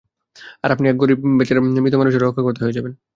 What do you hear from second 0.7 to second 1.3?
আপনি এক গরীব